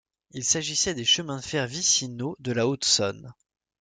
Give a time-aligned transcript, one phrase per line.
[0.31, 3.35] Il s'agissait des Chemins de fer vicinaux de la Haute-Saône.